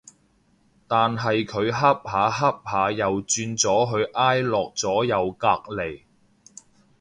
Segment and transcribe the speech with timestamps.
[0.87, 6.01] 但係佢恰下恰下又轉咗去挨落咗右隔離